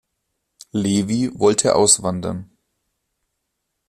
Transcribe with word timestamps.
Levy 0.73 1.29
wollte 1.37 1.73
auswandern. 1.75 2.49